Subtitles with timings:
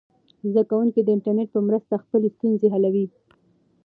[0.51, 3.05] زده کوونکي د انټرنیټ په مرسته خپلې ستونزې حلوي.